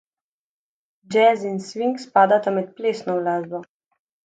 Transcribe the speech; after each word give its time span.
Džez 1.09 1.41
in 1.51 1.61
sving 1.67 1.95
spadata 2.05 2.55
med 2.59 2.73
plesno 2.81 3.21
glasbo. 3.23 3.63